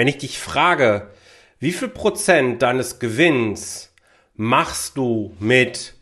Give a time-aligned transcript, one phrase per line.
[0.00, 1.10] Wenn ich dich frage,
[1.58, 3.92] wie viel Prozent deines Gewinns
[4.32, 5.92] machst du mit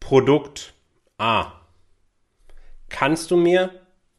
[0.00, 0.74] Produkt
[1.16, 1.52] A?
[2.90, 3.70] Kannst du mir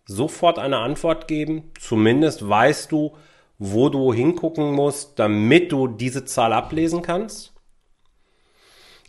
[0.08, 1.72] sofort eine Antwort geben?
[1.80, 3.16] Zumindest weißt du,
[3.60, 7.54] wo du hingucken musst, damit du diese Zahl ablesen kannst?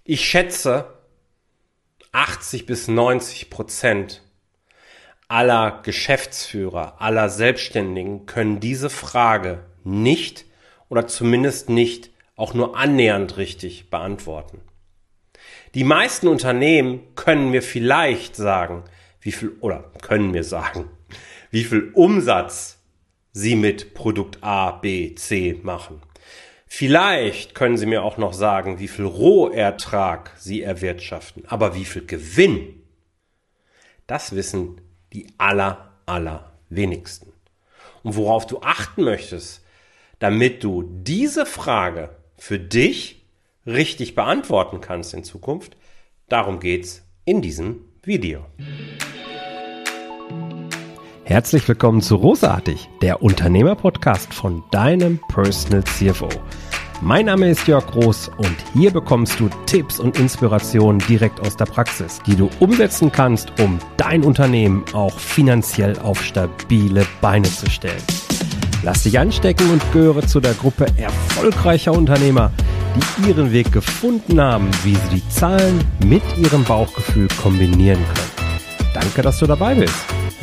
[0.05, 0.99] Ich schätze,
[2.13, 4.21] 80 bis 90 Prozent
[5.29, 10.45] aller Geschäftsführer, aller Selbstständigen können diese Frage nicht
[10.89, 14.61] oder zumindest nicht auch nur annähernd richtig beantworten.
[15.75, 18.85] Die meisten Unternehmen können mir vielleicht sagen,
[19.21, 20.91] wie viel, oder können mir sagen,
[21.51, 22.79] wie viel Umsatz
[23.33, 26.03] sie mit Produkt A, B, C machen.
[26.67, 32.07] Vielleicht können Sie mir auch noch sagen, wie viel Rohertrag Sie erwirtschaften, aber wie viel
[32.07, 32.85] Gewinn,
[34.07, 34.81] das wissen
[35.13, 37.33] die aller, aller wenigsten.
[38.05, 39.65] Und worauf du achten möchtest,
[40.21, 43.27] damit du diese Frage für dich
[43.67, 45.77] richtig beantworten kannst in Zukunft,
[46.29, 48.45] darum geht's in diesem Video.
[51.25, 56.29] Herzlich willkommen zu Rosartig, der Unternehmerpodcast von deinem Personal CFO.
[57.01, 61.65] Mein Name ist Jörg Groß und hier bekommst du Tipps und Inspirationen direkt aus der
[61.65, 68.03] Praxis, die du umsetzen kannst, um dein Unternehmen auch finanziell auf stabile Beine zu stellen.
[68.83, 72.51] Lass dich anstecken und gehöre zu der Gruppe erfolgreicher Unternehmer,
[72.97, 78.31] die ihren Weg gefunden haben, wie sie die Zahlen mit ihrem Bauchgefühl kombinieren können.
[78.95, 79.95] Danke, dass du dabei bist.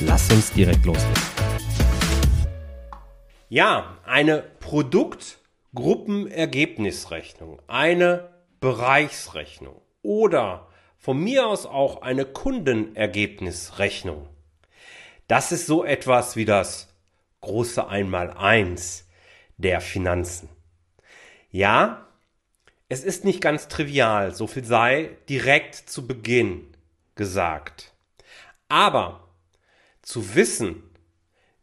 [0.06, 1.16] Lass uns direkt loslegen.
[3.50, 10.68] Ja, eine Produktgruppenergebnisrechnung, eine Bereichsrechnung oder
[11.00, 14.28] von mir aus auch eine Kundenergebnisrechnung.
[15.28, 16.90] Das ist so etwas wie das
[17.48, 19.08] große Einmaleins
[19.56, 20.50] der Finanzen.
[21.50, 22.06] Ja,
[22.90, 26.68] es ist nicht ganz trivial, so viel sei direkt zu Beginn
[27.16, 27.94] gesagt.
[28.68, 29.30] Aber
[30.02, 30.84] zu wissen,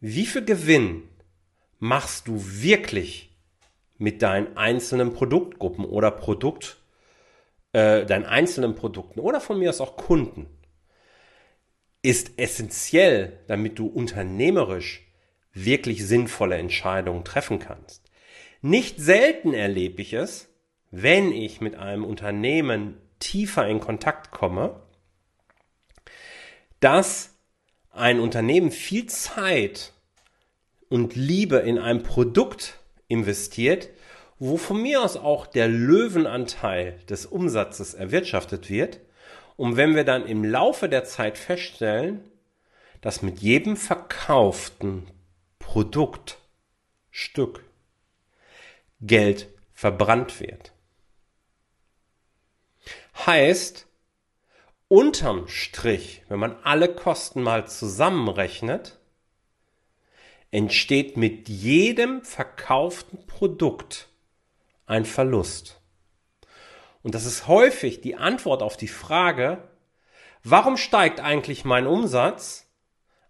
[0.00, 1.03] wie viel Gewinn
[1.78, 3.31] machst du wirklich
[3.98, 6.78] mit deinen einzelnen Produktgruppen oder Produkt,
[7.72, 10.47] äh, deinen einzelnen Produkten oder von mir aus auch Kunden,
[12.00, 15.04] ist essentiell, damit du unternehmerisch
[15.54, 18.03] wirklich sinnvolle Entscheidungen treffen kannst.
[18.60, 20.48] Nicht selten erlebe ich es,
[20.91, 24.81] wenn ich mit einem Unternehmen tiefer in Kontakt komme,
[26.81, 27.34] dass
[27.91, 29.93] ein Unternehmen viel Zeit
[30.88, 32.78] und Liebe in ein Produkt
[33.09, 33.88] investiert,
[34.38, 39.00] wo von mir aus auch der Löwenanteil des Umsatzes erwirtschaftet wird.
[39.56, 42.20] Und wenn wir dann im Laufe der Zeit feststellen,
[43.00, 45.06] dass mit jedem verkauften
[45.74, 47.64] Produktstück
[49.00, 50.72] Geld verbrannt wird.
[53.26, 53.88] Heißt,
[54.86, 59.00] unterm Strich, wenn man alle Kosten mal zusammenrechnet,
[60.52, 64.10] entsteht mit jedem verkauften Produkt
[64.86, 65.80] ein Verlust.
[67.02, 69.68] Und das ist häufig die Antwort auf die Frage,
[70.44, 72.63] warum steigt eigentlich mein Umsatz,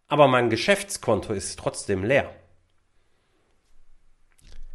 [0.09, 2.35] aber mein Geschäftskonto ist trotzdem leer?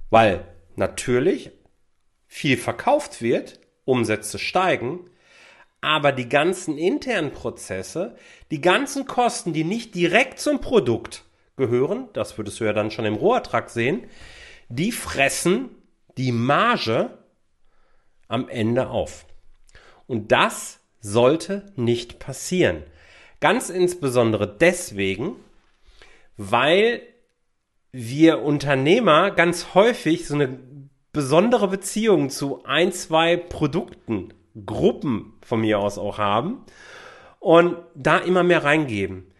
[0.09, 0.45] Weil
[0.75, 1.51] natürlich
[2.27, 5.09] viel verkauft wird, Umsätze steigen,
[5.81, 8.15] aber die ganzen internen Prozesse,
[8.51, 11.23] die ganzen Kosten, die nicht direkt zum Produkt
[11.55, 14.07] gehören, das würdest du ja dann schon im Rohertrag sehen,
[14.67, 15.69] die fressen
[16.17, 17.17] die Marge
[18.27, 19.25] am Ende auf.
[20.05, 22.83] Und das sollte nicht passieren.
[23.39, 25.35] Ganz insbesondere deswegen,
[26.37, 27.01] weil
[27.91, 30.59] wir Unternehmer ganz häufig so eine
[31.11, 34.33] besondere Beziehung zu ein, zwei Produkten
[34.65, 36.65] Gruppen von mir aus auch haben
[37.39, 39.31] und da immer mehr reingeben.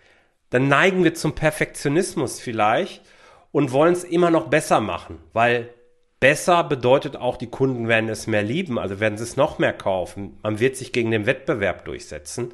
[0.50, 3.04] Dann neigen wir zum Perfektionismus vielleicht
[3.52, 5.70] und wollen es immer noch besser machen, weil
[6.20, 9.74] besser bedeutet auch, die Kunden werden es mehr lieben, also werden sie es noch mehr
[9.74, 10.38] kaufen.
[10.42, 12.54] Man wird sich gegen den Wettbewerb durchsetzen.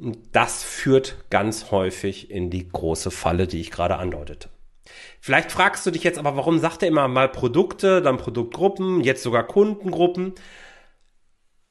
[0.00, 4.48] Und das führt ganz häufig in die große Falle, die ich gerade andeutete.
[5.20, 9.22] Vielleicht fragst du dich jetzt aber, warum sagt er immer mal Produkte, dann Produktgruppen, jetzt
[9.22, 10.34] sogar Kundengruppen?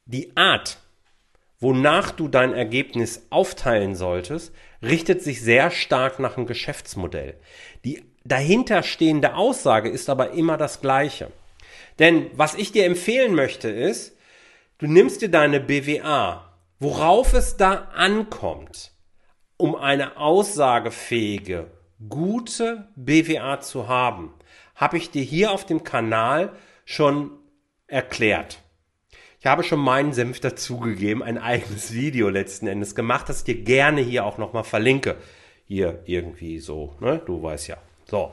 [0.04, 0.78] Die Art,
[1.58, 7.34] wonach du dein Ergebnis aufteilen solltest, richtet sich sehr stark nach dem Geschäftsmodell.
[7.84, 11.32] Die dahinterstehende Aussage ist aber immer das gleiche.
[11.98, 14.16] Denn was ich dir empfehlen möchte ist,
[14.78, 16.49] du nimmst dir deine BWA,
[16.80, 18.92] worauf es da ankommt,
[19.56, 21.70] um eine aussagefähige,
[22.08, 24.32] gute BWA zu haben,
[24.74, 26.52] habe ich dir hier auf dem Kanal
[26.86, 27.30] schon
[27.86, 28.62] erklärt.
[29.38, 33.62] Ich habe schon meinen Senf dazugegeben, ein eigenes Video letzten Endes gemacht, das ich dir
[33.62, 35.16] gerne hier auch nochmal verlinke.
[35.66, 37.22] Hier irgendwie so, ne?
[37.24, 37.76] Du weißt ja.
[38.06, 38.32] So.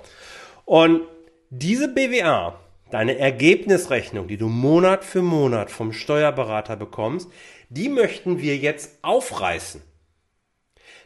[0.65, 1.03] Und
[1.49, 2.59] diese BWA,
[2.91, 7.29] deine Ergebnisrechnung, die du Monat für Monat vom Steuerberater bekommst,
[7.69, 9.81] die möchten wir jetzt aufreißen.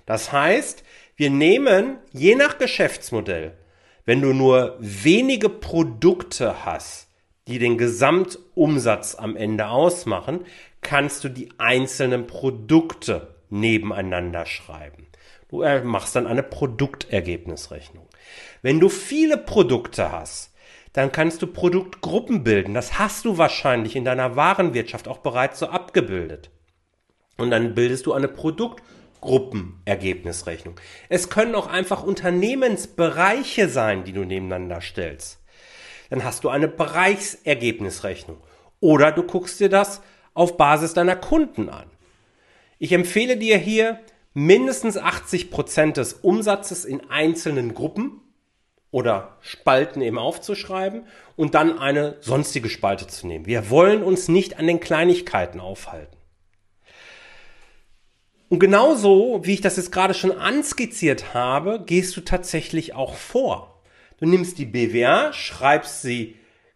[0.05, 0.83] Das heißt,
[1.15, 3.57] wir nehmen je nach Geschäftsmodell,
[4.05, 7.07] wenn du nur wenige Produkte hast,
[7.47, 10.45] die den Gesamtumsatz am Ende ausmachen,
[10.81, 15.07] kannst du die einzelnen Produkte nebeneinander schreiben.
[15.49, 18.07] Du äh, machst dann eine Produktergebnisrechnung.
[18.61, 20.50] Wenn du viele Produkte hast,
[20.93, 22.73] dann kannst du Produktgruppen bilden.
[22.73, 26.49] Das hast du wahrscheinlich in deiner Warenwirtschaft auch bereits so abgebildet.
[27.37, 30.79] Und dann bildest du eine Produktgruppenergebnisrechnung.
[31.09, 35.39] Es können auch einfach Unternehmensbereiche sein, die du nebeneinander stellst.
[36.09, 38.37] Dann hast du eine Bereichsergebnisrechnung.
[38.81, 40.01] Oder du guckst dir das
[40.33, 41.85] auf Basis deiner Kunden an.
[42.79, 43.99] Ich empfehle dir hier
[44.33, 48.20] mindestens 80 Prozent des Umsatzes in einzelnen Gruppen
[48.91, 51.05] oder Spalten eben aufzuschreiben
[51.35, 53.45] und dann eine sonstige Spalte zu nehmen.
[53.45, 56.17] Wir wollen uns nicht an den Kleinigkeiten aufhalten.
[58.49, 63.81] Und genauso, wie ich das jetzt gerade schon anskizziert habe, gehst du tatsächlich auch vor.
[64.19, 66.35] Du nimmst die BWA, schreibst sie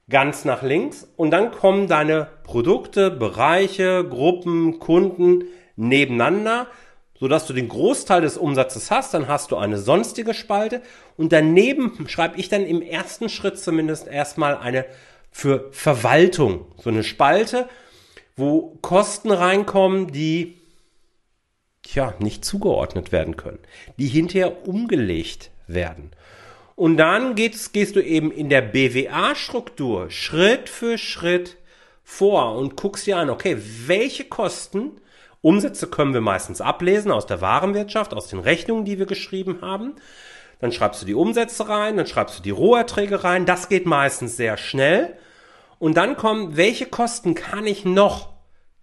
[0.09, 5.45] ganz nach links und dann kommen deine Produkte, Bereiche, Gruppen, Kunden
[5.75, 6.67] nebeneinander
[7.19, 10.81] sodass du den Großteil des Umsatzes hast, dann hast du eine sonstige Spalte
[11.17, 14.85] und daneben schreibe ich dann im ersten Schritt zumindest erstmal eine
[15.31, 17.67] für Verwaltung, so eine Spalte,
[18.35, 20.57] wo Kosten reinkommen, die
[21.93, 23.59] ja nicht zugeordnet werden können,
[23.97, 26.11] die hinterher umgelegt werden.
[26.75, 31.57] Und dann gehst, gehst du eben in der BWA-Struktur Schritt für Schritt
[32.03, 33.57] vor und guckst dir an, okay,
[33.87, 34.91] welche Kosten
[35.45, 39.93] Umsätze können wir meistens ablesen aus der Warenwirtschaft, aus den Rechnungen, die wir geschrieben haben.
[40.59, 43.45] Dann schreibst du die Umsätze rein, dann schreibst du die Roherträge rein.
[43.45, 45.15] Das geht meistens sehr schnell.
[45.77, 48.29] Und dann kommen, welche Kosten kann ich noch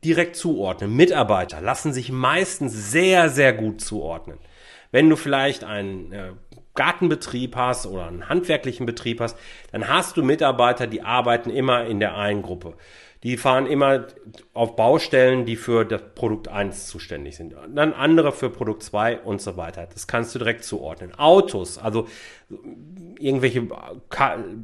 [0.05, 0.95] direkt zuordnen?
[0.95, 4.39] Mitarbeiter lassen sich meistens sehr, sehr gut zuordnen.
[4.93, 6.31] Wenn du vielleicht einen äh,
[6.77, 9.37] Gartenbetrieb hast oder einen handwerklichen Betrieb hast,
[9.73, 12.75] dann hast du Mitarbeiter, die arbeiten immer in der einen Gruppe
[13.23, 14.07] die fahren immer
[14.53, 17.55] auf Baustellen, die für das Produkt 1 zuständig sind.
[17.75, 19.87] Dann andere für Produkt 2 und so weiter.
[19.93, 21.15] Das kannst du direkt zuordnen.
[21.15, 22.09] Autos, also
[23.19, 23.63] irgendwelche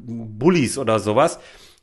[0.07, 1.39] Bullis oder sowas,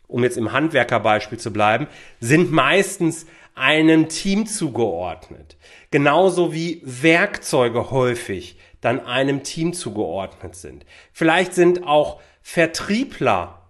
[0.08, 1.88] um jetzt im Handwerkerbeispiel zu bleiben,
[2.20, 3.26] sind meistens
[3.56, 5.56] einem Team zugeordnet.
[5.92, 10.86] Genauso wie Werkzeuge häufig dann einem Team zugeordnet sind.
[11.14, 13.65] Vielleicht sind auch Vertriebler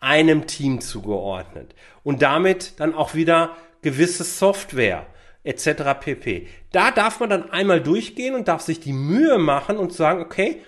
[0.00, 5.06] einem Team zugeordnet und damit dann auch wieder gewisse Software
[5.44, 5.82] etc.
[6.00, 6.48] pp.
[6.72, 10.62] Da darf man dann einmal durchgehen und darf sich die Mühe machen und sagen, okay,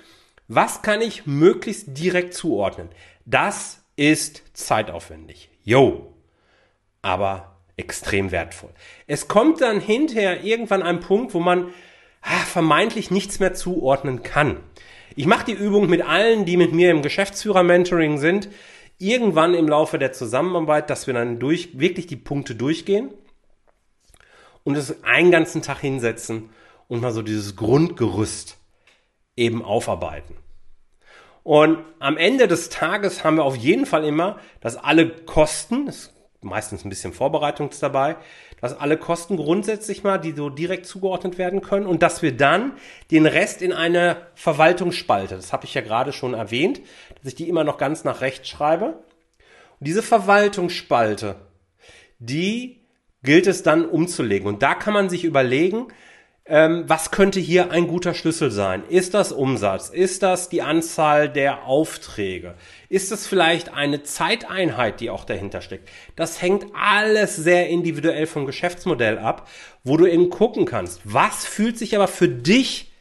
[0.49, 2.89] was kann ich möglichst direkt zuordnen?
[3.25, 5.51] Das ist zeitaufwendig.
[5.63, 6.15] Yo.
[7.01, 8.71] Aber extrem wertvoll.
[9.07, 11.73] Es kommt dann hinterher irgendwann ein Punkt, wo man
[12.21, 14.59] ah, vermeintlich nichts mehr zuordnen kann.
[15.17, 18.49] Ich mache die Übung mit allen, die mit mir im Geschäftsführer-Mentoring sind
[18.99, 23.13] irgendwann im Laufe der Zusammenarbeit, dass wir dann durch, wirklich die Punkte durchgehen
[24.65, 26.51] und es einen ganzen Tag hinsetzen
[26.89, 28.59] und mal so dieses Grundgerüst
[29.37, 30.37] eben aufarbeiten.
[31.43, 36.13] Und am Ende des Tages haben wir auf jeden Fall immer, dass alle Kosten, ist
[36.41, 38.17] meistens ein bisschen Vorbereitung dabei,
[38.63, 42.75] dass alle Kosten grundsätzlich mal, die so direkt zugeordnet werden können und dass wir dann
[43.11, 46.81] den Rest in eine Verwaltungsspalte, das habe ich ja gerade schon erwähnt,
[47.17, 49.03] dass ich die immer noch ganz nach rechts schreibe.
[49.81, 51.35] Und diese Verwaltungsspalte,
[52.21, 52.87] die
[53.25, 54.47] gilt es dann umzulegen.
[54.47, 55.89] Und da kann man sich überlegen,
[56.45, 58.83] ähm, was könnte hier ein guter Schlüssel sein?
[58.89, 59.91] Ist das Umsatz?
[59.91, 62.55] Ist das die Anzahl der Aufträge?
[62.89, 65.89] Ist das vielleicht eine Zeiteinheit, die auch dahinter steckt?
[66.17, 69.49] Das hängt alles sehr individuell vom Geschäftsmodell ab,
[69.85, 72.93] wo du eben gucken kannst, was fühlt sich aber für dich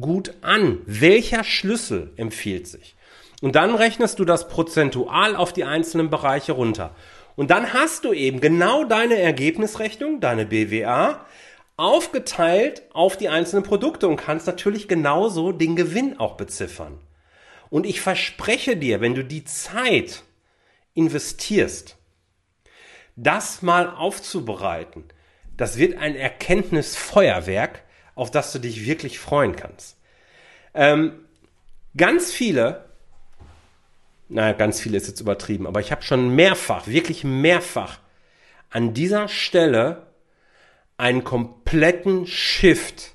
[0.00, 0.78] gut an?
[0.86, 2.94] Welcher Schlüssel empfiehlt sich?
[3.40, 6.94] Und dann rechnest du das prozentual auf die einzelnen Bereiche runter.
[7.34, 11.24] Und dann hast du eben genau deine Ergebnisrechnung, deine BWA,
[11.76, 17.00] aufgeteilt auf die einzelnen Produkte und kannst natürlich genauso den Gewinn auch beziffern.
[17.70, 20.22] Und ich verspreche dir, wenn du die Zeit
[20.94, 21.96] investierst,
[23.16, 25.04] das mal aufzubereiten,
[25.56, 27.82] das wird ein Erkenntnisfeuerwerk,
[28.14, 29.96] auf das du dich wirklich freuen kannst.
[30.74, 31.24] Ähm,
[31.96, 32.84] ganz viele
[34.32, 37.98] naja, ganz viel ist jetzt übertrieben, aber ich habe schon mehrfach, wirklich mehrfach
[38.70, 40.06] an dieser Stelle
[40.96, 41.22] einen
[41.72, 43.12] kompletten Shift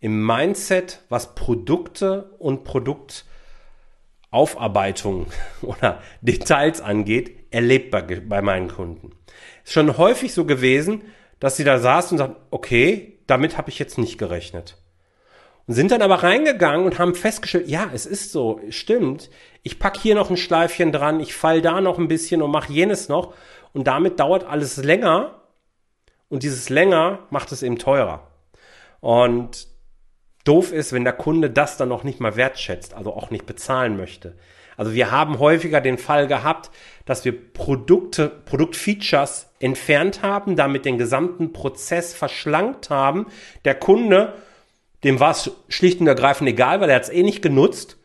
[0.00, 5.26] im Mindset, was Produkte und Produktaufarbeitung
[5.60, 9.10] oder Details angeht, erlebt bei, bei meinen Kunden.
[9.64, 11.02] Ist schon häufig so gewesen,
[11.40, 14.78] dass sie da saßen und sagten, okay, damit habe ich jetzt nicht gerechnet.
[15.66, 19.28] Und sind dann aber reingegangen und haben festgestellt, ja, es ist so, stimmt.
[19.62, 22.72] Ich pack hier noch ein Schleifchen dran, ich fall da noch ein bisschen und mache
[22.72, 23.34] jenes noch.
[23.74, 25.43] Und damit dauert alles länger.
[26.34, 28.26] Und dieses länger macht es eben teurer.
[28.98, 29.68] Und
[30.42, 33.96] doof ist, wenn der Kunde das dann noch nicht mal wertschätzt, also auch nicht bezahlen
[33.96, 34.36] möchte.
[34.76, 36.72] Also wir haben häufiger den Fall gehabt,
[37.04, 43.26] dass wir Produkte, Produktfeatures entfernt haben, damit den gesamten Prozess verschlankt haben.
[43.64, 44.34] Der Kunde
[45.04, 47.96] dem war es schlicht und ergreifend egal, weil er hat es eh nicht genutzt.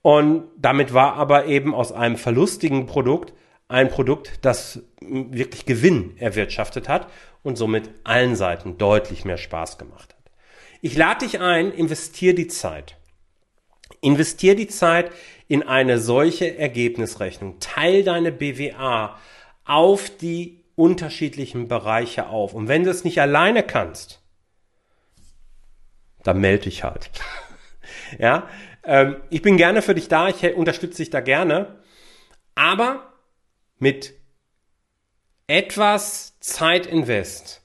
[0.00, 3.34] Und damit war aber eben aus einem verlustigen Produkt
[3.68, 7.10] ein Produkt, das wirklich Gewinn erwirtschaftet hat
[7.42, 10.32] und somit allen Seiten deutlich mehr Spaß gemacht hat.
[10.80, 12.96] Ich lade dich ein, investier die Zeit.
[14.00, 15.10] Investier die Zeit
[15.48, 17.58] in eine solche Ergebnisrechnung.
[17.58, 19.18] Teil deine BWA
[19.64, 22.52] auf die unterschiedlichen Bereiche auf.
[22.52, 24.20] Und wenn du es nicht alleine kannst,
[26.22, 27.10] dann melde dich halt.
[28.18, 28.48] ja,
[28.82, 31.78] ähm, ich bin gerne für dich da, ich unterstütze dich da gerne,
[32.54, 33.13] aber
[33.78, 34.14] mit
[35.46, 37.62] etwas Zeit invest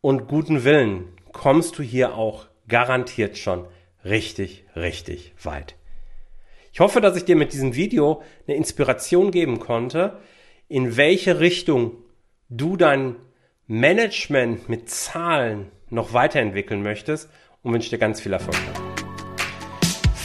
[0.00, 3.66] und guten Willen kommst du hier auch garantiert schon
[4.04, 5.74] richtig, richtig weit.
[6.72, 10.20] Ich hoffe, dass ich dir mit diesem Video eine Inspiration geben konnte,
[10.68, 11.92] in welche Richtung
[12.48, 13.16] du dein
[13.66, 17.30] Management mit Zahlen noch weiterentwickeln möchtest
[17.62, 18.56] und wünsche dir ganz viel Erfolg.